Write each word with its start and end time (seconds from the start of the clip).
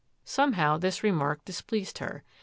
Somehow 0.25 0.79
this 0.79 1.03
remark 1.03 1.45
displeased 1.45 1.99
her. 1.99 2.23